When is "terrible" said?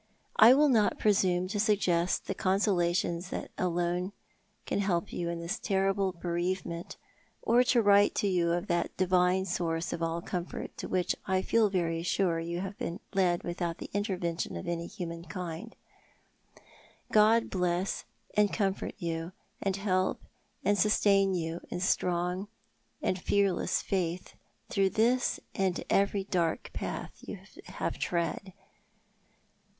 5.59-6.13